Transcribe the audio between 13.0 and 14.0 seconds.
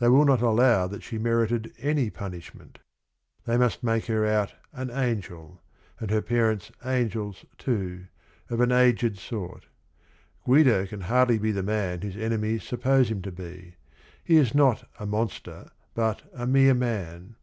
him to be.